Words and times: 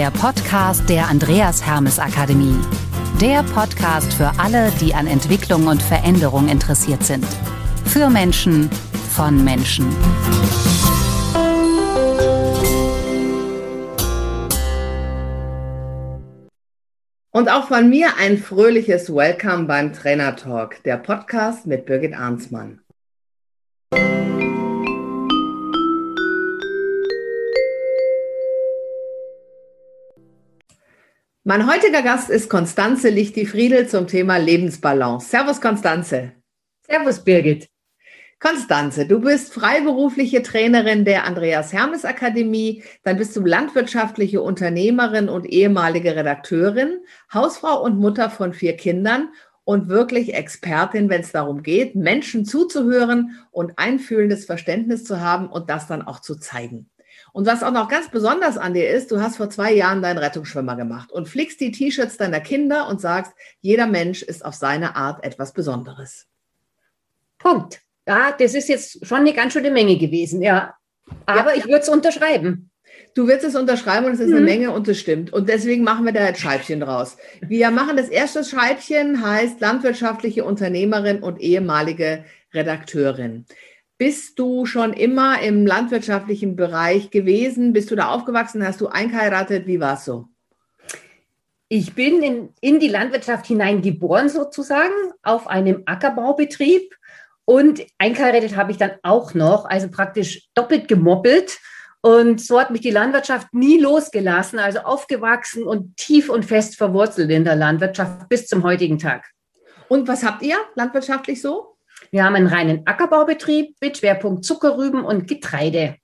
der 0.00 0.10
Podcast 0.12 0.88
der 0.88 1.08
Andreas 1.08 1.66
Hermes 1.66 1.98
Akademie. 1.98 2.56
Der 3.20 3.42
Podcast 3.42 4.10
für 4.14 4.32
alle, 4.38 4.70
die 4.80 4.94
an 4.94 5.06
Entwicklung 5.06 5.66
und 5.66 5.82
Veränderung 5.82 6.48
interessiert 6.48 7.04
sind. 7.04 7.26
Für 7.84 8.08
Menschen, 8.08 8.70
von 9.14 9.44
Menschen. 9.44 9.84
Und 17.30 17.50
auch 17.50 17.68
von 17.68 17.90
mir 17.90 18.16
ein 18.18 18.38
fröhliches 18.38 19.14
Welcome 19.14 19.64
beim 19.64 19.92
Trainer 19.92 20.34
Talk, 20.34 20.82
der 20.84 20.96
Podcast 20.96 21.66
mit 21.66 21.84
Birgit 21.84 22.14
Arnsmann. 22.14 22.80
Mein 31.42 31.66
heutiger 31.66 32.02
Gast 32.02 32.28
ist 32.28 32.50
Konstanze 32.50 33.08
Lichti-Friedel 33.08 33.88
zum 33.88 34.06
Thema 34.06 34.36
Lebensbalance. 34.36 35.30
Servus, 35.30 35.62
Konstanze. 35.62 36.32
Servus, 36.82 37.24
Birgit. 37.24 37.70
Konstanze, 38.38 39.06
du 39.06 39.20
bist 39.20 39.54
freiberufliche 39.54 40.42
Trainerin 40.42 41.06
der 41.06 41.24
Andreas 41.24 41.72
Hermes 41.72 42.04
Akademie, 42.04 42.84
dann 43.04 43.16
bist 43.16 43.34
du 43.36 43.40
landwirtschaftliche 43.40 44.42
Unternehmerin 44.42 45.30
und 45.30 45.46
ehemalige 45.46 46.14
Redakteurin, 46.14 46.98
Hausfrau 47.32 47.82
und 47.82 47.96
Mutter 47.96 48.28
von 48.28 48.52
vier 48.52 48.76
Kindern 48.76 49.30
und 49.64 49.88
wirklich 49.88 50.34
Expertin, 50.34 51.08
wenn 51.08 51.22
es 51.22 51.32
darum 51.32 51.62
geht, 51.62 51.94
Menschen 51.94 52.44
zuzuhören 52.44 53.38
und 53.50 53.78
einfühlendes 53.78 54.44
Verständnis 54.44 55.04
zu 55.04 55.22
haben 55.22 55.48
und 55.48 55.70
das 55.70 55.86
dann 55.86 56.02
auch 56.02 56.20
zu 56.20 56.36
zeigen. 56.36 56.90
Und 57.32 57.46
was 57.46 57.62
auch 57.62 57.72
noch 57.72 57.88
ganz 57.88 58.10
besonders 58.10 58.58
an 58.58 58.74
dir 58.74 58.88
ist, 58.88 59.10
du 59.10 59.20
hast 59.20 59.36
vor 59.36 59.50
zwei 59.50 59.72
Jahren 59.72 60.02
deinen 60.02 60.18
Rettungsschwimmer 60.18 60.76
gemacht 60.76 61.12
und 61.12 61.28
flickst 61.28 61.60
die 61.60 61.70
T-Shirts 61.70 62.16
deiner 62.16 62.40
Kinder 62.40 62.88
und 62.88 63.00
sagst, 63.00 63.32
jeder 63.60 63.86
Mensch 63.86 64.22
ist 64.22 64.44
auf 64.44 64.54
seine 64.54 64.96
Art 64.96 65.24
etwas 65.24 65.52
Besonderes. 65.52 66.26
Punkt. 67.38 67.80
Ja, 68.06 68.32
das 68.36 68.54
ist 68.54 68.68
jetzt 68.68 69.06
schon 69.06 69.18
eine 69.18 69.32
ganz 69.32 69.52
schöne 69.52 69.70
Menge 69.70 69.96
gewesen, 69.96 70.42
ja. 70.42 70.74
Aber 71.26 71.54
ja. 71.54 71.58
ich 71.58 71.64
würde 71.64 71.80
es 71.80 71.88
unterschreiben. 71.88 72.70
Du 73.14 73.26
wirst 73.26 73.44
es 73.44 73.56
unterschreiben 73.56 74.06
und 74.06 74.12
es 74.12 74.20
ist 74.20 74.30
mhm. 74.30 74.36
eine 74.36 74.44
Menge 74.44 74.70
und 74.70 74.86
es 74.88 75.00
stimmt. 75.00 75.32
Und 75.32 75.48
deswegen 75.48 75.82
machen 75.82 76.04
wir 76.04 76.12
da 76.12 76.24
jetzt 76.26 76.40
Scheibchen 76.40 76.80
draus. 76.80 77.16
Wir 77.40 77.70
machen 77.70 77.96
das 77.96 78.08
erste 78.08 78.44
Scheibchen, 78.44 79.24
heißt 79.24 79.60
landwirtschaftliche 79.60 80.44
Unternehmerin 80.44 81.22
und 81.22 81.40
ehemalige 81.40 82.24
Redakteurin. 82.54 83.46
Bist 84.00 84.38
du 84.38 84.64
schon 84.64 84.94
immer 84.94 85.42
im 85.42 85.66
landwirtschaftlichen 85.66 86.56
Bereich 86.56 87.10
gewesen? 87.10 87.74
Bist 87.74 87.90
du 87.90 87.96
da 87.96 88.08
aufgewachsen? 88.08 88.66
Hast 88.66 88.80
du 88.80 88.86
eingeheiratet? 88.86 89.66
Wie 89.66 89.78
war 89.78 89.92
es 89.92 90.06
so? 90.06 90.24
Ich 91.68 91.94
bin 91.94 92.22
in, 92.22 92.48
in 92.62 92.80
die 92.80 92.88
Landwirtschaft 92.88 93.44
hineingeboren 93.44 94.30
sozusagen, 94.30 94.94
auf 95.22 95.46
einem 95.46 95.82
Ackerbaubetrieb. 95.84 96.96
Und 97.44 97.82
eingeheiratet 97.98 98.56
habe 98.56 98.72
ich 98.72 98.78
dann 98.78 98.92
auch 99.02 99.34
noch, 99.34 99.66
also 99.66 99.90
praktisch 99.90 100.48
doppelt 100.54 100.88
gemoppelt. 100.88 101.58
Und 102.00 102.40
so 102.40 102.58
hat 102.58 102.70
mich 102.70 102.80
die 102.80 102.90
Landwirtschaft 102.90 103.52
nie 103.52 103.78
losgelassen, 103.78 104.58
also 104.60 104.78
aufgewachsen 104.78 105.64
und 105.64 105.98
tief 105.98 106.30
und 106.30 106.46
fest 106.46 106.78
verwurzelt 106.78 107.30
in 107.30 107.44
der 107.44 107.54
Landwirtschaft 107.54 108.30
bis 108.30 108.46
zum 108.46 108.62
heutigen 108.62 108.98
Tag. 108.98 109.26
Und 109.88 110.08
was 110.08 110.24
habt 110.24 110.40
ihr 110.40 110.56
landwirtschaftlich 110.74 111.42
so? 111.42 111.76
Wir 112.10 112.24
haben 112.24 112.34
einen 112.34 112.46
reinen 112.46 112.86
Ackerbaubetrieb 112.86 113.76
mit 113.80 113.98
Schwerpunkt 113.98 114.44
Zuckerrüben 114.44 115.04
und 115.04 115.28
Getreide. 115.28 115.96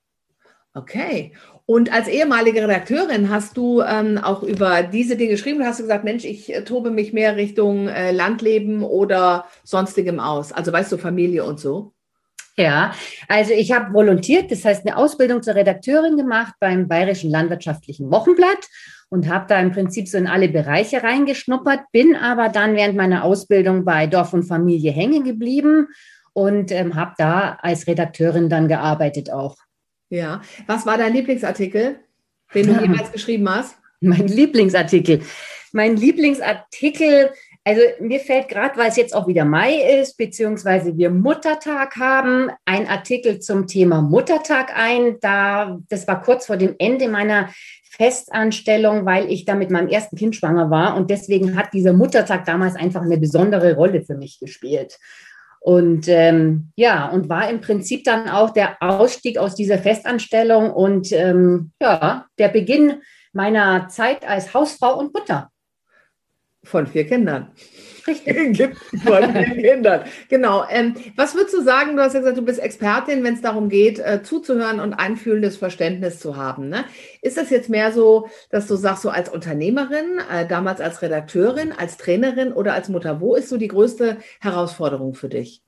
Okay. 0.73 1.33
Und 1.65 1.91
als 1.91 2.07
ehemalige 2.07 2.61
Redakteurin 2.61 3.29
hast 3.29 3.57
du 3.57 3.81
ähm, 3.81 4.17
auch 4.17 4.41
über 4.41 4.83
diese 4.83 5.17
Dinge 5.17 5.31
geschrieben. 5.31 5.65
Hast 5.65 5.79
du 5.79 5.83
gesagt, 5.83 6.05
Mensch, 6.05 6.23
ich 6.23 6.53
äh, 6.53 6.63
tobe 6.63 6.91
mich 6.91 7.11
mehr 7.11 7.35
Richtung 7.35 7.89
äh, 7.89 8.11
Landleben 8.11 8.83
oder 8.83 9.45
sonstigem 9.65 10.21
aus. 10.21 10.53
Also 10.53 10.71
weißt 10.71 10.93
du, 10.93 10.97
Familie 10.97 11.43
und 11.43 11.59
so. 11.59 11.93
Ja, 12.59 12.93
also 13.27 13.53
ich 13.53 13.71
habe 13.71 13.93
volontiert, 13.93 14.51
das 14.51 14.65
heißt 14.65 14.85
eine 14.85 14.97
Ausbildung 14.97 15.43
zur 15.43 15.53
Redakteurin 15.53 16.17
gemacht 16.17 16.53
beim 16.59 16.87
Bayerischen 16.87 17.29
Landwirtschaftlichen 17.29 18.09
Wochenblatt 18.09 18.67
und 19.09 19.29
habe 19.29 19.45
da 19.47 19.59
im 19.59 19.71
Prinzip 19.71 20.07
so 20.07 20.17
in 20.17 20.25
alle 20.25 20.49
Bereiche 20.49 21.03
reingeschnuppert, 21.03 21.81
bin 21.91 22.15
aber 22.15 22.49
dann 22.49 22.75
während 22.75 22.95
meiner 22.95 23.23
Ausbildung 23.23 23.85
bei 23.85 24.07
Dorf 24.07 24.33
und 24.33 24.43
Familie 24.43 24.91
hängen 24.91 25.23
geblieben 25.23 25.89
und 26.33 26.71
ähm, 26.71 26.95
habe 26.95 27.13
da 27.17 27.57
als 27.61 27.85
Redakteurin 27.85 28.49
dann 28.49 28.67
gearbeitet 28.67 29.31
auch. 29.31 29.55
Ja, 30.09 30.41
was 30.65 30.85
war 30.85 30.97
dein 30.97 31.13
Lieblingsartikel, 31.13 31.99
den 32.55 32.67
du 32.67 32.73
jemals 32.81 33.11
geschrieben 33.11 33.47
hast? 33.49 33.77
Mein 34.01 34.27
Lieblingsartikel. 34.27 35.21
Mein 35.73 35.95
Lieblingsartikel 35.95 37.31
also 37.67 37.81
mir 37.99 38.21
fällt 38.21 38.47
gerade, 38.47 38.77
weil 38.77 38.87
es 38.87 38.95
jetzt 38.95 39.13
auch 39.13 39.27
wieder 39.27 39.43
Mai 39.43 39.99
ist, 39.99 40.15
beziehungsweise 40.15 40.95
wir 40.95 41.09
Muttertag 41.09 41.97
haben, 41.97 42.49
ein 42.63 42.87
Artikel 42.87 43.39
zum 43.39 43.67
Thema 43.67 44.01
Muttertag 44.01 44.71
ein. 44.73 45.19
Da, 45.19 45.77
das 45.89 46.07
war 46.07 46.21
kurz 46.21 46.45
vor 46.45 46.55
dem 46.55 46.75
Ende 46.79 47.09
meiner 47.09 47.49
Festanstellung, 47.91 49.05
weil 49.05 49.29
ich 49.29 49.43
da 49.43 49.53
mit 49.53 49.69
meinem 49.69 49.89
ersten 49.89 50.15
Kind 50.15 50.37
schwanger 50.37 50.71
war. 50.71 50.95
Und 50.95 51.09
deswegen 51.09 51.57
hat 51.57 51.73
dieser 51.73 51.91
Muttertag 51.91 52.45
damals 52.45 52.77
einfach 52.77 53.01
eine 53.01 53.17
besondere 53.17 53.75
Rolle 53.75 54.01
für 54.01 54.15
mich 54.15 54.39
gespielt. 54.39 54.97
Und 55.59 56.07
ähm, 56.07 56.71
ja, 56.77 57.09
und 57.09 57.27
war 57.27 57.49
im 57.49 57.59
Prinzip 57.59 58.05
dann 58.05 58.29
auch 58.29 58.51
der 58.51 58.81
Ausstieg 58.81 59.37
aus 59.37 59.55
dieser 59.55 59.77
Festanstellung 59.77 60.71
und 60.71 61.11
ähm, 61.11 61.71
ja, 61.81 62.27
der 62.39 62.47
Beginn 62.47 63.01
meiner 63.33 63.89
Zeit 63.89 64.25
als 64.25 64.53
Hausfrau 64.53 64.97
und 64.97 65.13
Mutter. 65.13 65.51
Von 66.67 66.85
vier 66.85 67.05
Kindern. 67.05 67.47
Richtig. 68.05 68.75
Von 69.05 69.33
vier 69.33 69.73
Kindern. 69.73 70.01
Genau. 70.27 70.65
Ähm, 70.69 70.95
was 71.15 71.33
würdest 71.33 71.55
du 71.55 71.61
sagen? 71.61 71.95
Du 71.95 72.03
hast 72.03 72.13
ja 72.13 72.19
gesagt, 72.19 72.37
du 72.37 72.41
bist 72.41 72.59
Expertin, 72.59 73.23
wenn 73.23 73.35
es 73.35 73.41
darum 73.41 73.69
geht, 73.69 73.99
äh, 73.99 74.21
zuzuhören 74.21 74.81
und 74.81 74.93
einfühlendes 74.93 75.55
Verständnis 75.55 76.19
zu 76.19 76.35
haben. 76.35 76.67
Ne? 76.67 76.83
Ist 77.21 77.37
das 77.37 77.49
jetzt 77.51 77.69
mehr 77.69 77.93
so, 77.93 78.27
dass 78.49 78.67
du 78.67 78.75
sagst, 78.75 79.03
so 79.03 79.09
als 79.09 79.29
Unternehmerin, 79.29 80.19
äh, 80.29 80.45
damals 80.45 80.81
als 80.81 81.01
Redakteurin, 81.01 81.71
als 81.71 81.95
Trainerin 81.95 82.51
oder 82.51 82.73
als 82.73 82.89
Mutter? 82.89 83.21
Wo 83.21 83.35
ist 83.35 83.47
so 83.47 83.55
die 83.55 83.69
größte 83.69 84.17
Herausforderung 84.41 85.13
für 85.13 85.29
dich? 85.29 85.63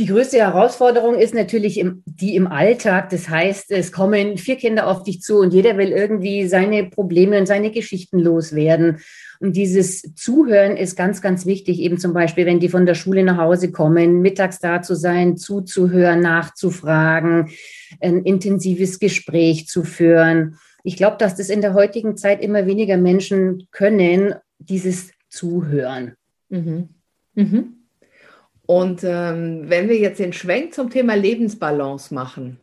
Die 0.00 0.06
größte 0.06 0.38
Herausforderung 0.38 1.16
ist 1.16 1.34
natürlich 1.34 1.78
im, 1.78 2.02
die 2.04 2.34
im 2.34 2.48
Alltag. 2.48 3.10
Das 3.10 3.28
heißt, 3.28 3.70
es 3.70 3.92
kommen 3.92 4.38
vier 4.38 4.56
Kinder 4.56 4.88
auf 4.88 5.04
dich 5.04 5.20
zu 5.20 5.38
und 5.38 5.54
jeder 5.54 5.76
will 5.76 5.92
irgendwie 5.92 6.48
seine 6.48 6.84
Probleme 6.84 7.38
und 7.38 7.46
seine 7.46 7.70
Geschichten 7.70 8.18
loswerden. 8.18 8.98
Und 9.44 9.56
dieses 9.56 10.14
Zuhören 10.14 10.74
ist 10.78 10.96
ganz, 10.96 11.20
ganz 11.20 11.44
wichtig. 11.44 11.78
Eben 11.78 11.98
zum 11.98 12.14
Beispiel, 12.14 12.46
wenn 12.46 12.60
die 12.60 12.70
von 12.70 12.86
der 12.86 12.94
Schule 12.94 13.22
nach 13.22 13.36
Hause 13.36 13.70
kommen, 13.70 14.22
mittags 14.22 14.58
da 14.58 14.80
zu 14.80 14.94
sein, 14.94 15.36
zuzuhören, 15.36 16.20
nachzufragen, 16.20 17.50
ein 18.00 18.22
intensives 18.24 19.00
Gespräch 19.00 19.68
zu 19.68 19.84
führen. 19.84 20.56
Ich 20.82 20.96
glaube, 20.96 21.18
dass 21.18 21.34
das 21.34 21.50
in 21.50 21.60
der 21.60 21.74
heutigen 21.74 22.16
Zeit 22.16 22.42
immer 22.42 22.66
weniger 22.66 22.96
Menschen 22.96 23.68
können, 23.70 24.34
dieses 24.58 25.10
Zuhören. 25.28 26.14
Mhm. 26.48 26.88
Mhm. 27.34 27.74
Und 28.64 29.04
ähm, 29.04 29.64
wenn 29.66 29.90
wir 29.90 29.98
jetzt 29.98 30.20
den 30.20 30.32
Schwenk 30.32 30.72
zum 30.72 30.88
Thema 30.88 31.16
Lebensbalance 31.16 32.14
machen, 32.14 32.60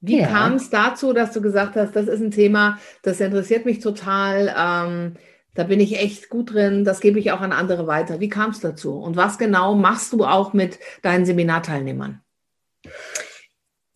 wie 0.00 0.18
ja. 0.18 0.26
kam 0.26 0.54
es 0.54 0.68
dazu, 0.68 1.12
dass 1.12 1.32
du 1.32 1.40
gesagt 1.40 1.76
hast, 1.76 1.94
das 1.94 2.08
ist 2.08 2.20
ein 2.20 2.32
Thema, 2.32 2.80
das 3.02 3.20
interessiert 3.20 3.64
mich 3.64 3.78
total, 3.78 4.52
ähm, 4.58 5.12
da 5.54 5.64
bin 5.64 5.80
ich 5.80 5.98
echt 5.98 6.28
gut 6.28 6.52
drin, 6.52 6.84
das 6.84 7.00
gebe 7.00 7.18
ich 7.18 7.32
auch 7.32 7.40
an 7.40 7.52
andere 7.52 7.86
weiter. 7.86 8.20
Wie 8.20 8.28
kam 8.28 8.50
es 8.50 8.60
dazu? 8.60 8.98
Und 8.98 9.16
was 9.16 9.38
genau 9.38 9.74
machst 9.74 10.12
du 10.12 10.24
auch 10.24 10.52
mit 10.52 10.78
deinen 11.02 11.24
Seminarteilnehmern? 11.24 12.20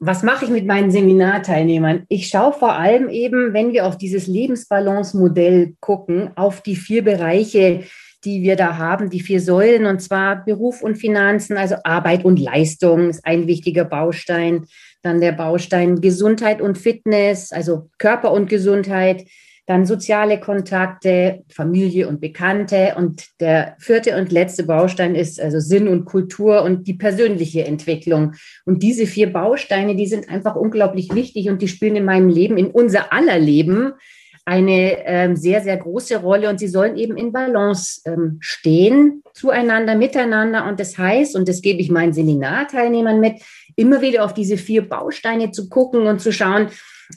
Was 0.00 0.22
mache 0.22 0.44
ich 0.44 0.50
mit 0.52 0.64
meinen 0.64 0.92
Seminarteilnehmern? 0.92 2.04
Ich 2.08 2.28
schaue 2.28 2.52
vor 2.52 2.74
allem 2.74 3.08
eben, 3.08 3.52
wenn 3.52 3.72
wir 3.72 3.84
auf 3.86 3.98
dieses 3.98 4.28
Lebensbalance-Modell 4.28 5.74
gucken, 5.80 6.30
auf 6.36 6.62
die 6.62 6.76
vier 6.76 7.02
Bereiche, 7.02 7.82
die 8.24 8.42
wir 8.42 8.54
da 8.54 8.76
haben, 8.76 9.10
die 9.10 9.20
vier 9.20 9.40
Säulen, 9.40 9.86
und 9.86 10.00
zwar 10.00 10.44
Beruf 10.44 10.82
und 10.82 10.96
Finanzen, 10.96 11.56
also 11.56 11.76
Arbeit 11.82 12.24
und 12.24 12.38
Leistung 12.38 13.10
ist 13.10 13.24
ein 13.24 13.48
wichtiger 13.48 13.84
Baustein. 13.84 14.66
Dann 15.02 15.20
der 15.20 15.32
Baustein 15.32 16.00
Gesundheit 16.00 16.60
und 16.60 16.78
Fitness, 16.78 17.50
also 17.50 17.90
Körper 17.98 18.30
und 18.32 18.48
Gesundheit. 18.48 19.24
Dann 19.68 19.84
soziale 19.84 20.40
Kontakte, 20.40 21.44
Familie 21.50 22.08
und 22.08 22.22
Bekannte. 22.22 22.94
Und 22.96 23.38
der 23.38 23.76
vierte 23.78 24.16
und 24.16 24.32
letzte 24.32 24.62
Baustein 24.62 25.14
ist 25.14 25.38
also 25.38 25.60
Sinn 25.60 25.88
und 25.88 26.06
Kultur 26.06 26.62
und 26.62 26.88
die 26.88 26.94
persönliche 26.94 27.66
Entwicklung. 27.66 28.32
Und 28.64 28.82
diese 28.82 29.06
vier 29.06 29.30
Bausteine, 29.30 29.94
die 29.94 30.06
sind 30.06 30.30
einfach 30.30 30.56
unglaublich 30.56 31.14
wichtig 31.14 31.50
und 31.50 31.60
die 31.60 31.68
spielen 31.68 31.96
in 31.96 32.06
meinem 32.06 32.30
Leben, 32.30 32.56
in 32.56 32.68
unser 32.68 33.12
aller 33.12 33.38
Leben 33.38 33.92
eine 34.46 35.04
ähm, 35.04 35.36
sehr, 35.36 35.60
sehr 35.60 35.76
große 35.76 36.16
Rolle 36.16 36.48
und 36.48 36.58
sie 36.58 36.68
sollen 36.68 36.96
eben 36.96 37.18
in 37.18 37.32
Balance 37.32 38.00
ähm, 38.06 38.38
stehen, 38.40 39.22
zueinander, 39.34 39.96
miteinander. 39.96 40.66
Und 40.66 40.80
das 40.80 40.96
heißt, 40.96 41.36
und 41.36 41.46
das 41.46 41.60
gebe 41.60 41.82
ich 41.82 41.90
meinen 41.90 42.14
Seminarteilnehmern 42.14 43.20
mit, 43.20 43.42
immer 43.76 44.00
wieder 44.00 44.24
auf 44.24 44.32
diese 44.32 44.56
vier 44.56 44.88
Bausteine 44.88 45.50
zu 45.50 45.68
gucken 45.68 46.06
und 46.06 46.22
zu 46.22 46.32
schauen, 46.32 46.68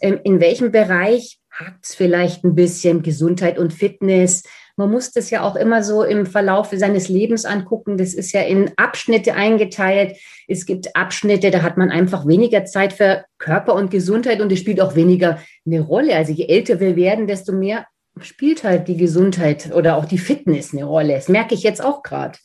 ähm, 0.01 0.19
in 0.25 0.41
welchem 0.41 0.73
Bereich 0.73 1.40
hakt 1.65 1.85
es 1.85 1.95
vielleicht 1.95 2.43
ein 2.43 2.55
bisschen, 2.55 3.03
Gesundheit 3.03 3.57
und 3.57 3.73
Fitness. 3.73 4.43
Man 4.77 4.89
muss 4.89 5.11
das 5.11 5.29
ja 5.29 5.43
auch 5.43 5.55
immer 5.55 5.83
so 5.83 6.03
im 6.03 6.25
Verlauf 6.25 6.69
seines 6.73 7.09
Lebens 7.09 7.45
angucken. 7.45 7.97
Das 7.97 8.13
ist 8.13 8.31
ja 8.31 8.41
in 8.41 8.71
Abschnitte 8.77 9.35
eingeteilt. 9.35 10.17
Es 10.47 10.65
gibt 10.65 10.95
Abschnitte, 10.95 11.51
da 11.51 11.61
hat 11.61 11.77
man 11.77 11.91
einfach 11.91 12.27
weniger 12.27 12.65
Zeit 12.65 12.93
für 12.93 13.25
Körper 13.37 13.75
und 13.75 13.91
Gesundheit 13.91 14.41
und 14.41 14.51
es 14.51 14.59
spielt 14.59 14.81
auch 14.81 14.95
weniger 14.95 15.39
eine 15.65 15.81
Rolle. 15.81 16.15
Also 16.15 16.33
je 16.33 16.47
älter 16.47 16.79
wir 16.79 16.95
werden, 16.95 17.27
desto 17.27 17.51
mehr 17.51 17.85
spielt 18.19 18.63
halt 18.63 18.87
die 18.87 18.97
Gesundheit 18.97 19.71
oder 19.73 19.97
auch 19.97 20.05
die 20.05 20.17
Fitness 20.17 20.73
eine 20.73 20.85
Rolle. 20.85 21.13
Das 21.13 21.27
merke 21.29 21.53
ich 21.53 21.63
jetzt 21.63 21.83
auch 21.83 22.03
gerade. 22.03 22.37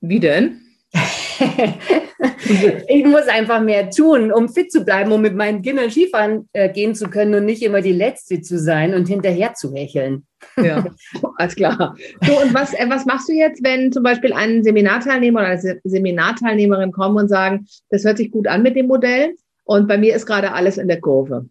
Wie 0.00 0.20
denn? 0.20 0.60
ich 2.88 3.04
muss 3.04 3.28
einfach 3.28 3.60
mehr 3.60 3.90
tun, 3.90 4.32
um 4.32 4.48
fit 4.48 4.70
zu 4.70 4.84
bleiben, 4.84 5.12
um 5.12 5.20
mit 5.20 5.34
meinen 5.34 5.62
Kindern 5.62 5.90
Skifahren 5.90 6.48
äh, 6.52 6.70
gehen 6.70 6.94
zu 6.94 7.08
können 7.08 7.34
und 7.34 7.44
nicht 7.44 7.62
immer 7.62 7.80
die 7.80 7.92
Letzte 7.92 8.40
zu 8.40 8.58
sein 8.58 8.94
und 8.94 9.08
hinterher 9.08 9.54
zu 9.54 9.72
hecheln. 9.72 10.26
Ja, 10.56 10.84
alles 11.36 11.56
klar. 11.56 11.96
So, 12.22 12.40
und 12.40 12.54
was, 12.54 12.74
äh, 12.74 12.86
was 12.88 13.06
machst 13.06 13.28
du 13.28 13.32
jetzt, 13.32 13.62
wenn 13.64 13.92
zum 13.92 14.02
Beispiel 14.02 14.32
ein 14.32 14.62
Seminarteilnehmer 14.62 15.40
oder 15.40 15.48
eine 15.50 15.80
Seminarteilnehmerin 15.84 16.92
kommen 16.92 17.16
und 17.16 17.28
sagen, 17.28 17.66
das 17.90 18.04
hört 18.04 18.18
sich 18.18 18.30
gut 18.30 18.46
an 18.46 18.62
mit 18.62 18.76
dem 18.76 18.86
Modell 18.86 19.34
und 19.64 19.88
bei 19.88 19.98
mir 19.98 20.14
ist 20.14 20.26
gerade 20.26 20.52
alles 20.52 20.78
in 20.78 20.88
der 20.88 21.00
Kurve. 21.00 21.48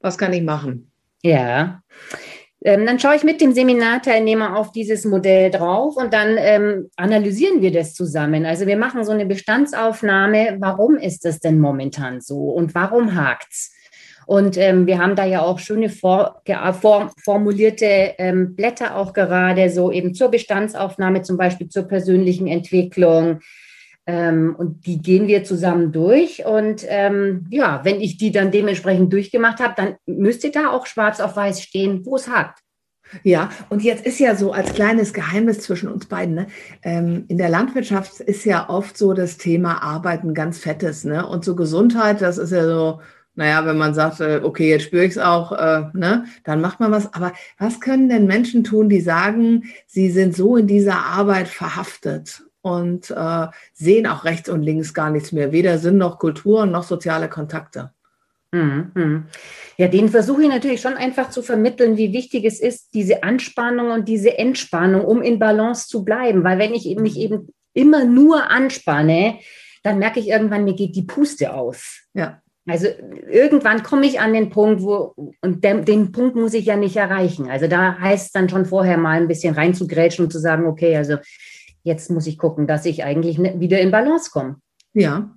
Was 0.00 0.16
kann 0.16 0.32
ich 0.32 0.42
machen? 0.42 0.90
Ja, 1.22 1.82
ähm, 2.68 2.84
dann 2.84 2.98
schaue 2.98 3.16
ich 3.16 3.24
mit 3.24 3.40
dem 3.40 3.52
Seminarteilnehmer 3.52 4.54
auf 4.54 4.72
dieses 4.72 5.06
Modell 5.06 5.50
drauf 5.50 5.96
und 5.96 6.12
dann 6.12 6.36
ähm, 6.38 6.90
analysieren 6.96 7.62
wir 7.62 7.72
das 7.72 7.94
zusammen. 7.94 8.44
Also 8.44 8.66
wir 8.66 8.76
machen 8.76 9.04
so 9.04 9.12
eine 9.12 9.24
Bestandsaufnahme, 9.24 10.58
warum 10.60 10.96
ist 10.96 11.24
das 11.24 11.40
denn 11.40 11.60
momentan 11.60 12.20
so 12.20 12.50
und 12.50 12.74
warum 12.74 13.14
hakt's? 13.14 13.74
Und 14.26 14.58
ähm, 14.58 14.86
wir 14.86 14.98
haben 14.98 15.16
da 15.16 15.24
ja 15.24 15.40
auch 15.40 15.58
schöne 15.58 15.88
vor, 15.88 16.42
vor, 16.78 17.10
formulierte 17.24 18.14
ähm, 18.18 18.54
Blätter 18.54 18.96
auch 18.96 19.14
gerade, 19.14 19.70
so 19.70 19.90
eben 19.90 20.12
zur 20.12 20.30
Bestandsaufnahme, 20.30 21.22
zum 21.22 21.38
Beispiel 21.38 21.70
zur 21.70 21.84
persönlichen 21.84 22.46
Entwicklung, 22.46 23.40
ähm, 24.08 24.56
und 24.56 24.86
die 24.86 25.02
gehen 25.02 25.28
wir 25.28 25.44
zusammen 25.44 25.92
durch. 25.92 26.44
Und 26.46 26.84
ähm, 26.88 27.46
ja, 27.50 27.82
wenn 27.84 28.00
ich 28.00 28.16
die 28.16 28.32
dann 28.32 28.50
dementsprechend 28.50 29.12
durchgemacht 29.12 29.60
habe, 29.60 29.74
dann 29.76 29.96
müsste 30.06 30.50
da 30.50 30.70
auch 30.70 30.86
schwarz 30.86 31.20
auf 31.20 31.36
weiß 31.36 31.62
stehen, 31.62 32.06
wo 32.06 32.16
es 32.16 32.26
hakt. 32.26 32.60
Ja, 33.22 33.50
und 33.68 33.82
jetzt 33.82 34.04
ist 34.04 34.18
ja 34.18 34.34
so 34.34 34.52
als 34.52 34.72
kleines 34.72 35.12
Geheimnis 35.12 35.60
zwischen 35.60 35.90
uns 35.90 36.06
beiden, 36.06 36.34
ne? 36.34 36.46
Ähm, 36.82 37.24
in 37.28 37.38
der 37.38 37.48
Landwirtschaft 37.48 38.20
ist 38.20 38.44
ja 38.44 38.68
oft 38.68 38.98
so 38.98 39.14
das 39.14 39.38
Thema 39.38 39.82
Arbeiten 39.82 40.34
ganz 40.34 40.58
fettes, 40.58 41.04
ne? 41.04 41.26
Und 41.26 41.44
so 41.44 41.54
Gesundheit, 41.54 42.20
das 42.20 42.38
ist 42.38 42.52
ja 42.52 42.66
so, 42.66 43.00
naja, 43.34 43.64
wenn 43.66 43.78
man 43.78 43.94
sagt, 43.94 44.20
äh, 44.20 44.40
okay, 44.42 44.70
jetzt 44.70 44.84
spüre 44.84 45.04
ich 45.04 45.12
es 45.12 45.18
auch, 45.18 45.52
äh, 45.52 45.84
ne, 45.92 46.24
dann 46.44 46.60
macht 46.60 46.80
man 46.80 46.92
was. 46.92 47.12
Aber 47.14 47.32
was 47.58 47.80
können 47.80 48.08
denn 48.08 48.26
Menschen 48.26 48.64
tun, 48.64 48.88
die 48.88 49.00
sagen, 49.00 49.64
sie 49.86 50.10
sind 50.10 50.34
so 50.34 50.56
in 50.56 50.66
dieser 50.66 50.96
Arbeit 50.96 51.48
verhaftet 51.48 52.42
und 52.62 53.10
äh, 53.10 53.46
sehen 53.72 54.06
auch 54.06 54.24
rechts 54.24 54.48
und 54.48 54.62
links 54.62 54.94
gar 54.94 55.10
nichts 55.10 55.32
mehr, 55.32 55.52
weder 55.52 55.78
Sinn 55.78 55.98
noch 55.98 56.18
Kultur 56.18 56.66
noch 56.66 56.82
soziale 56.82 57.28
Kontakte. 57.28 57.92
Mhm. 58.50 59.26
Ja, 59.76 59.88
den 59.88 60.08
versuche 60.08 60.42
ich 60.42 60.48
natürlich 60.48 60.80
schon 60.80 60.94
einfach 60.94 61.30
zu 61.30 61.42
vermitteln, 61.42 61.96
wie 61.96 62.12
wichtig 62.12 62.44
es 62.44 62.60
ist, 62.60 62.94
diese 62.94 63.22
Anspannung 63.22 63.90
und 63.90 64.08
diese 64.08 64.38
Entspannung, 64.38 65.04
um 65.04 65.22
in 65.22 65.38
Balance 65.38 65.86
zu 65.86 66.02
bleiben. 66.02 66.44
Weil 66.44 66.58
wenn 66.58 66.72
ich 66.72 66.96
mich 66.96 67.18
eben 67.18 67.48
immer 67.74 68.04
nur 68.04 68.50
anspanne, 68.50 69.38
dann 69.82 69.98
merke 69.98 70.20
ich 70.20 70.28
irgendwann, 70.28 70.64
mir 70.64 70.74
geht 70.74 70.96
die 70.96 71.02
Puste 71.02 71.52
aus. 71.52 72.00
Ja. 72.14 72.40
Also 72.66 72.86
irgendwann 73.30 73.82
komme 73.82 74.06
ich 74.06 74.20
an 74.20 74.34
den 74.34 74.50
Punkt, 74.50 74.82
wo, 74.82 75.14
und 75.40 75.64
den, 75.64 75.86
den 75.86 76.12
Punkt 76.12 76.36
muss 76.36 76.52
ich 76.52 76.66
ja 76.66 76.76
nicht 76.76 76.96
erreichen. 76.96 77.48
Also 77.48 77.66
da 77.66 77.98
heißt 77.98 78.26
es 78.26 78.32
dann 78.32 78.50
schon 78.50 78.66
vorher 78.66 78.98
mal 78.98 79.16
ein 79.16 79.28
bisschen 79.28 79.54
reinzugrätschen 79.54 80.26
und 80.26 80.30
zu 80.30 80.38
sagen, 80.38 80.66
okay, 80.66 80.96
also 80.96 81.16
jetzt 81.88 82.10
muss 82.10 82.26
ich 82.26 82.38
gucken, 82.38 82.66
dass 82.66 82.84
ich 82.84 83.02
eigentlich 83.02 83.38
ne, 83.38 83.58
wieder 83.58 83.80
in 83.80 83.90
Balance 83.90 84.30
komme. 84.30 84.60
Ja. 84.92 85.36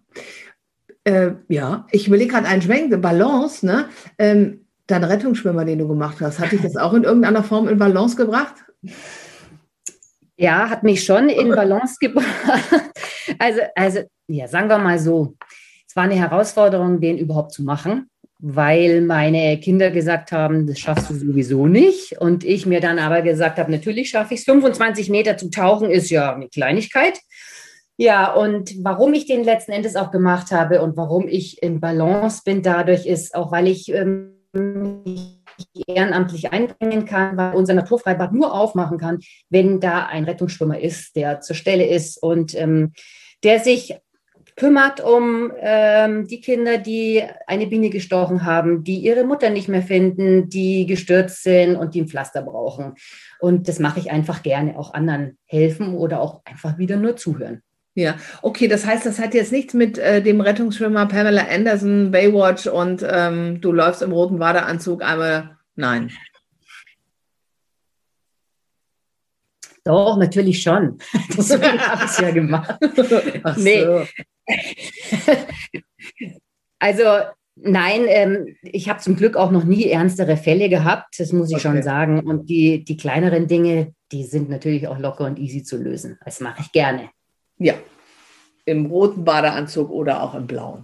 Äh, 1.03 1.31
ja, 1.47 1.87
ich 1.91 2.07
überlege 2.07 2.31
gerade 2.31 2.47
einen 2.47 2.61
Schwenk, 2.61 3.01
Balance, 3.01 3.65
ne? 3.65 3.89
Ähm, 4.19 4.65
dein 4.85 5.03
Rettungsschwimmer, 5.03 5.65
den 5.65 5.79
du 5.79 5.87
gemacht 5.87 6.17
hast, 6.21 6.39
hat 6.39 6.51
dich 6.51 6.61
das 6.61 6.75
auch 6.75 6.93
in 6.93 7.03
irgendeiner 7.03 7.43
Form 7.43 7.67
in 7.67 7.79
Balance 7.79 8.15
gebracht? 8.15 8.55
Ja, 10.37 10.69
hat 10.69 10.83
mich 10.83 11.03
schon 11.03 11.29
in 11.29 11.49
Balance 11.49 11.95
gebracht. 11.99 12.27
Also, 13.39 13.61
also, 13.75 13.99
ja, 14.27 14.47
sagen 14.47 14.67
wir 14.67 14.77
mal 14.77 14.99
so, 14.99 15.35
es 15.87 15.95
war 15.95 16.03
eine 16.03 16.15
Herausforderung, 16.15 16.99
den 16.99 17.17
überhaupt 17.17 17.53
zu 17.53 17.63
machen 17.63 18.10
weil 18.41 19.01
meine 19.01 19.59
Kinder 19.59 19.91
gesagt 19.91 20.31
haben, 20.31 20.65
das 20.65 20.79
schaffst 20.79 21.09
du 21.09 21.13
sowieso 21.13 21.67
nicht. 21.67 22.19
Und 22.19 22.43
ich 22.43 22.65
mir 22.65 22.81
dann 22.81 22.97
aber 22.97 23.21
gesagt 23.21 23.59
habe, 23.59 23.71
natürlich 23.71 24.09
schaffe 24.09 24.33
ich 24.33 24.39
es. 24.39 24.45
25 24.45 25.09
Meter 25.09 25.37
zu 25.37 25.49
tauchen 25.51 25.91
ist 25.91 26.09
ja 26.09 26.33
eine 26.33 26.49
Kleinigkeit. 26.49 27.19
Ja, 27.97 28.33
und 28.33 28.73
warum 28.83 29.13
ich 29.13 29.27
den 29.27 29.43
letzten 29.43 29.71
Endes 29.71 29.95
auch 29.95 30.09
gemacht 30.09 30.51
habe 30.51 30.81
und 30.81 30.97
warum 30.97 31.27
ich 31.27 31.61
in 31.61 31.79
Balance 31.79 32.41
bin, 32.43 32.63
dadurch 32.63 33.05
ist 33.05 33.35
auch, 33.35 33.51
weil 33.51 33.67
ich 33.67 33.93
ähm, 33.93 34.33
ehrenamtlich 35.85 36.51
einbringen 36.51 37.05
kann, 37.05 37.37
weil 37.37 37.53
unser 37.53 37.75
Naturfreibad 37.75 38.33
nur 38.33 38.55
aufmachen 38.55 38.97
kann, 38.97 39.19
wenn 39.49 39.79
da 39.79 40.07
ein 40.07 40.23
Rettungsschwimmer 40.23 40.79
ist, 40.79 41.15
der 41.15 41.41
zur 41.41 41.55
Stelle 41.55 41.85
ist 41.85 42.17
und 42.21 42.55
ähm, 42.55 42.93
der 43.43 43.59
sich 43.59 43.95
kümmert 44.55 45.01
um 45.01 45.51
ähm, 45.59 46.27
die 46.27 46.41
Kinder, 46.41 46.77
die 46.77 47.23
eine 47.47 47.67
Biene 47.67 47.89
gestochen 47.89 48.45
haben, 48.45 48.83
die 48.83 48.97
ihre 48.97 49.23
Mutter 49.23 49.49
nicht 49.49 49.67
mehr 49.67 49.81
finden, 49.81 50.49
die 50.49 50.85
gestürzt 50.85 51.43
sind 51.43 51.75
und 51.75 51.95
die 51.95 52.01
ein 52.01 52.07
Pflaster 52.07 52.41
brauchen. 52.41 52.93
Und 53.39 53.67
das 53.67 53.79
mache 53.79 53.99
ich 53.99 54.11
einfach 54.11 54.43
gerne, 54.43 54.77
auch 54.77 54.93
anderen 54.93 55.37
helfen 55.45 55.95
oder 55.95 56.21
auch 56.21 56.41
einfach 56.45 56.77
wieder 56.77 56.97
nur 56.97 57.15
zuhören. 57.15 57.61
Ja, 57.93 58.15
okay, 58.41 58.69
das 58.69 58.85
heißt, 58.85 59.05
das 59.05 59.19
hat 59.19 59.33
jetzt 59.33 59.51
nichts 59.51 59.73
mit 59.73 59.97
äh, 59.97 60.21
dem 60.21 60.39
Rettungsschwimmer 60.39 61.07
Pamela 61.07 61.45
Anderson, 61.49 62.11
Baywatch 62.11 62.67
und 62.67 63.05
ähm, 63.07 63.59
du 63.59 63.73
läufst 63.73 64.01
im 64.01 64.13
roten 64.13 64.39
Badeanzug 64.39 65.03
einmal. 65.03 65.57
Nein. 65.75 66.11
Doch, 69.83 70.17
natürlich 70.17 70.61
schon. 70.61 70.97
Deswegen 71.37 71.79
habe 71.79 72.05
ich 72.05 72.19
ja 72.19 72.31
gemacht. 72.31 72.77
Ach 73.43 73.57
nee. 73.57 73.83
So. 73.83 74.05
also 76.79 77.03
nein, 77.55 78.05
ähm, 78.07 78.55
ich 78.61 78.89
habe 78.89 78.99
zum 78.99 79.15
Glück 79.15 79.35
auch 79.35 79.51
noch 79.51 79.63
nie 79.63 79.87
ernstere 79.87 80.37
Fälle 80.37 80.69
gehabt, 80.69 81.15
das 81.19 81.31
muss 81.31 81.49
ich 81.49 81.55
okay. 81.55 81.63
schon 81.63 81.83
sagen. 81.83 82.19
Und 82.21 82.49
die, 82.49 82.83
die 82.83 82.97
kleineren 82.97 83.47
Dinge, 83.47 83.93
die 84.11 84.23
sind 84.23 84.49
natürlich 84.49 84.87
auch 84.87 84.99
locker 84.99 85.25
und 85.25 85.39
easy 85.39 85.63
zu 85.63 85.77
lösen. 85.77 86.19
Das 86.25 86.39
mache 86.39 86.61
ich 86.61 86.71
gerne. 86.71 87.09
Ja, 87.57 87.75
im 88.65 88.85
roten 88.87 89.23
Badeanzug 89.23 89.89
oder 89.89 90.23
auch 90.23 90.35
im 90.35 90.47
blauen. 90.47 90.83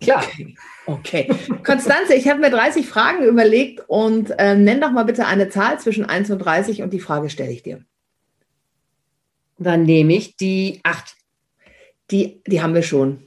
Klar. 0.00 0.24
Okay. 0.86 1.30
Konstanze, 1.64 2.14
ich 2.14 2.28
habe 2.28 2.40
mir 2.40 2.50
30 2.50 2.86
Fragen 2.86 3.24
überlegt 3.24 3.82
und 3.88 4.30
äh, 4.38 4.54
nenn 4.54 4.80
doch 4.80 4.90
mal 4.90 5.04
bitte 5.04 5.26
eine 5.26 5.48
Zahl 5.48 5.78
zwischen 5.78 6.04
1 6.04 6.30
und 6.30 6.38
30 6.38 6.82
und 6.82 6.92
die 6.92 7.00
Frage 7.00 7.30
stelle 7.30 7.52
ich 7.52 7.62
dir. 7.62 7.84
Dann 9.64 9.84
nehme 9.84 10.14
ich 10.14 10.36
die 10.36 10.80
8. 10.82 11.16
Die, 12.10 12.42
die 12.46 12.60
haben 12.60 12.74
wir 12.74 12.82
schon. 12.82 13.22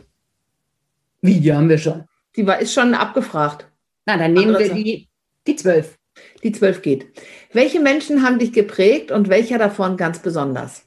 Wie, 1.21 1.39
die 1.39 1.51
haben 1.51 1.67
wir 1.67 1.79
schon? 1.79 2.05
Die 2.35 2.45
war, 2.45 2.59
ist 2.59 2.73
schon 2.73 2.93
abgefragt. 2.93 3.67
Na, 4.05 4.17
dann 4.17 4.33
nehmen 4.33 4.57
wir 4.57 4.71
die, 4.71 5.09
die 5.47 5.55
12. 5.55 5.97
Die 6.43 6.51
12 6.51 6.81
geht. 6.83 7.07
Welche 7.53 7.79
Menschen 7.79 8.21
haben 8.21 8.37
dich 8.37 8.53
geprägt 8.53 9.11
und 9.11 9.29
welcher 9.29 9.57
davon 9.57 9.97
ganz 9.97 10.21
besonders? 10.21 10.85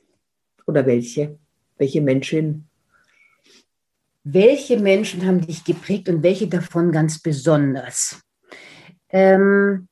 Oder 0.67 0.87
welche? 0.87 1.37
Welche 1.79 2.01
Menschen? 2.01 2.69
Welche 4.23 4.79
Menschen 4.79 5.27
haben 5.27 5.45
dich 5.45 5.65
geprägt 5.65 6.09
und 6.09 6.23
welche 6.23 6.47
davon 6.47 6.93
ganz 6.93 7.21
besonders? 7.21 8.21
Ähm, 9.09 9.89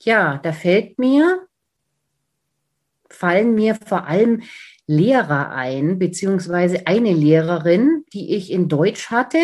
ja, 0.00 0.38
da 0.42 0.52
fällt 0.52 0.98
mir, 0.98 1.46
fallen 3.22 3.54
mir 3.54 3.76
vor 3.76 4.08
allem 4.08 4.42
Lehrer 4.88 5.52
ein, 5.52 6.00
beziehungsweise 6.00 6.88
eine 6.88 7.12
Lehrerin, 7.12 8.04
die 8.12 8.34
ich 8.34 8.50
in 8.50 8.68
Deutsch 8.68 9.12
hatte 9.12 9.38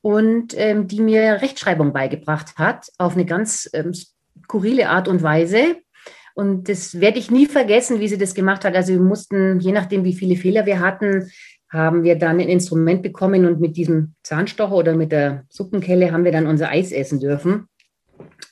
und 0.00 0.52
ähm, 0.56 0.88
die 0.88 1.00
mir 1.00 1.40
Rechtschreibung 1.40 1.92
beigebracht 1.92 2.58
hat, 2.58 2.88
auf 2.98 3.14
eine 3.14 3.24
ganz 3.24 3.70
ähm, 3.72 3.92
skurrile 3.94 4.88
Art 4.88 5.06
und 5.06 5.22
Weise. 5.22 5.76
Und 6.34 6.68
das 6.68 7.00
werde 7.00 7.20
ich 7.20 7.30
nie 7.30 7.46
vergessen, 7.46 8.00
wie 8.00 8.08
sie 8.08 8.18
das 8.18 8.34
gemacht 8.34 8.64
hat. 8.64 8.74
Also 8.74 8.92
wir 8.92 9.00
mussten, 9.00 9.60
je 9.60 9.70
nachdem, 9.70 10.02
wie 10.02 10.14
viele 10.14 10.34
Fehler 10.34 10.66
wir 10.66 10.80
hatten, 10.80 11.30
haben 11.70 12.02
wir 12.02 12.16
dann 12.16 12.40
ein 12.40 12.48
Instrument 12.48 13.02
bekommen 13.02 13.46
und 13.46 13.60
mit 13.60 13.76
diesem 13.76 14.14
Zahnstocher 14.24 14.74
oder 14.74 14.96
mit 14.96 15.12
der 15.12 15.44
Suppenkelle 15.50 16.10
haben 16.10 16.24
wir 16.24 16.32
dann 16.32 16.48
unser 16.48 16.70
Eis 16.70 16.90
essen 16.90 17.20
dürfen. 17.20 17.68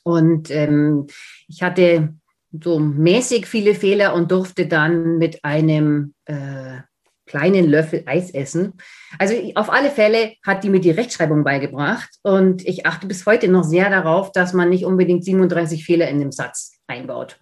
Und 0.05 0.53
ähm, 0.53 1.09
ich 1.49 1.65
hatte 1.65 2.15
so 2.63 2.79
mäßig 2.79 3.47
viele 3.47 3.75
Fehler 3.75 4.15
und 4.15 4.31
durfte 4.31 4.67
dann 4.67 5.19
mit 5.19 5.45
einem 5.45 6.15
äh, 6.25 6.81
kleinen 7.27 7.69
Löffel 7.69 8.05
Eis 8.07 8.31
essen. 8.31 8.75
Also 9.19 9.35
auf 9.57 9.71
alle 9.71 9.91
Fälle 9.91 10.35
hat 10.45 10.65
die 10.65 10.71
mir 10.71 10.81
die 10.81 10.91
Rechtschreibung 10.91 11.45
beigebracht 11.45 12.09
und 12.23 12.67
ich 12.67 12.87
achte 12.87 13.07
bis 13.07 13.27
heute 13.27 13.49
noch 13.49 13.65
sehr 13.65 13.91
darauf, 13.91 14.33
dass 14.33 14.53
man 14.53 14.69
nicht 14.69 14.85
unbedingt 14.85 15.25
37 15.25 15.85
Fehler 15.85 16.09
in 16.09 16.21
dem 16.21 16.33
Satz 16.33 16.73
einbaut. 16.87 17.41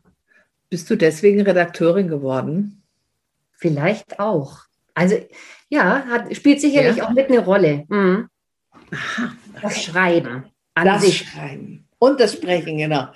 Bist 0.71 0.89
du 0.91 0.97
deswegen 0.97 1.43
Redakteurin 1.43 2.09
geworden? 2.09 2.83
Vielleicht 3.53 4.19
auch. 4.19 4.61
Also 4.95 5.17
ja, 5.69 6.05
hat, 6.07 6.35
spielt 6.35 6.61
sicherlich 6.61 6.97
ja. 6.97 7.07
auch 7.07 7.13
mit 7.13 7.29
eine 7.29 7.41
Rolle. 7.41 7.85
Mhm. 7.89 8.29
Aha, 8.91 9.33
okay. 9.51 9.61
Das 9.63 9.83
Schreiben. 9.83 10.45
das 10.75 11.03
sich. 11.03 11.29
Schreiben. 11.29 11.87
Und 11.99 12.21
das 12.21 12.35
Sprechen, 12.35 12.79
genau. 12.79 13.09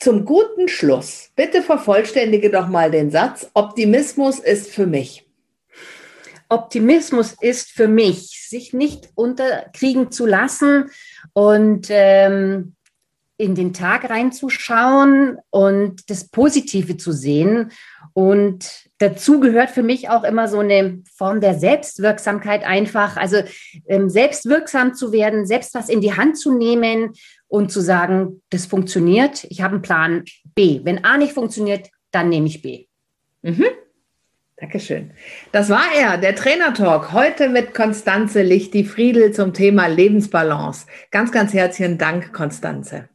Zum 0.00 0.24
guten 0.24 0.68
Schluss, 0.68 1.30
bitte 1.34 1.60
vervollständige 1.60 2.50
doch 2.50 2.68
mal 2.68 2.90
den 2.90 3.10
Satz, 3.10 3.50
Optimismus 3.54 4.38
ist 4.38 4.70
für 4.70 4.86
mich. 4.86 5.28
Optimismus 6.48 7.34
ist 7.40 7.72
für 7.72 7.88
mich, 7.88 8.46
sich 8.48 8.72
nicht 8.72 9.10
unterkriegen 9.16 10.12
zu 10.12 10.24
lassen 10.24 10.90
und 11.32 11.88
ähm, 11.90 12.76
in 13.38 13.56
den 13.56 13.72
Tag 13.72 14.08
reinzuschauen 14.08 15.38
und 15.50 16.08
das 16.10 16.28
Positive 16.28 16.96
zu 16.96 17.12
sehen. 17.12 17.72
Und 18.12 18.88
dazu 18.98 19.40
gehört 19.40 19.70
für 19.70 19.82
mich 19.82 20.10
auch 20.10 20.24
immer 20.24 20.48
so 20.48 20.58
eine 20.58 21.02
Form 21.16 21.40
der 21.40 21.58
Selbstwirksamkeit 21.58 22.64
einfach. 22.64 23.16
Also 23.16 23.42
ähm, 23.86 24.10
selbstwirksam 24.10 24.94
zu 24.94 25.12
werden, 25.12 25.46
selbst 25.46 25.74
was 25.74 25.88
in 25.88 26.00
die 26.00 26.14
Hand 26.14 26.38
zu 26.38 26.56
nehmen 26.56 27.12
und 27.48 27.72
zu 27.72 27.80
sagen, 27.80 28.42
das 28.50 28.66
funktioniert, 28.66 29.44
ich 29.44 29.62
habe 29.62 29.74
einen 29.74 29.82
Plan 29.82 30.24
B. 30.54 30.80
Wenn 30.84 31.04
A 31.04 31.16
nicht 31.16 31.32
funktioniert, 31.32 31.88
dann 32.10 32.28
nehme 32.28 32.46
ich 32.46 32.62
B. 32.62 32.86
Mhm. 33.42 33.64
Dankeschön. 34.56 35.12
Das 35.52 35.70
war 35.70 35.84
er, 35.96 36.18
der 36.18 36.34
Trainer-Talk. 36.34 37.12
Heute 37.12 37.48
mit 37.48 37.74
Konstanze 37.74 38.42
Lichti-Friedel 38.42 39.32
zum 39.32 39.54
Thema 39.54 39.86
Lebensbalance. 39.86 40.86
Ganz, 41.12 41.30
ganz 41.30 41.52
herzlichen 41.52 41.96
Dank, 41.96 42.32
Konstanze. 42.32 43.08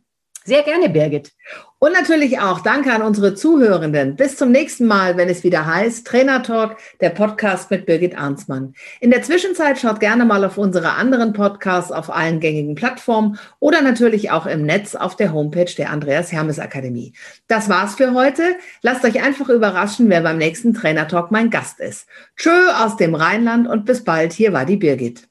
Sehr 0.45 0.63
gerne, 0.63 0.89
Birgit. 0.89 1.31
Und 1.79 1.93
natürlich 1.93 2.39
auch 2.39 2.61
danke 2.61 2.93
an 2.93 3.01
unsere 3.01 3.35
Zuhörenden. 3.35 4.15
Bis 4.15 4.37
zum 4.37 4.51
nächsten 4.51 4.85
Mal, 4.85 5.17
wenn 5.17 5.27
es 5.27 5.43
wieder 5.43 5.65
heißt 5.65 6.07
Trainer 6.07 6.43
Talk, 6.43 6.77
der 7.01 7.09
Podcast 7.09 7.71
mit 7.71 7.85
Birgit 7.85 8.17
Arnsmann. 8.17 8.73
In 9.01 9.11
der 9.11 9.21
Zwischenzeit 9.21 9.79
schaut 9.79 9.99
gerne 9.99 10.23
mal 10.23 10.43
auf 10.45 10.57
unsere 10.57 10.91
anderen 10.91 11.33
Podcasts 11.33 11.91
auf 11.91 12.09
allen 12.09 12.39
gängigen 12.39 12.75
Plattformen 12.75 13.37
oder 13.59 13.81
natürlich 13.81 14.31
auch 14.31 14.45
im 14.45 14.65
Netz 14.65 14.95
auf 14.95 15.15
der 15.17 15.33
Homepage 15.33 15.73
der 15.77 15.89
Andreas 15.89 16.31
Hermes 16.31 16.59
Akademie. 16.59 17.13
Das 17.47 17.67
war's 17.67 17.95
für 17.95 18.13
heute. 18.13 18.55
Lasst 18.81 19.03
euch 19.03 19.21
einfach 19.21 19.49
überraschen, 19.49 20.09
wer 20.09 20.21
beim 20.21 20.37
nächsten 20.37 20.73
Trainer 20.73 21.07
Talk 21.07 21.31
mein 21.31 21.49
Gast 21.49 21.81
ist. 21.81 22.07
Tschö 22.37 22.69
aus 22.81 22.95
dem 22.95 23.15
Rheinland 23.15 23.67
und 23.67 23.83
bis 23.85 24.05
bald. 24.05 24.31
Hier 24.31 24.53
war 24.53 24.65
die 24.65 24.77
Birgit. 24.77 25.27